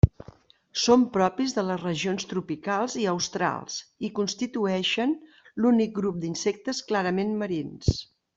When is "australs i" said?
3.11-4.11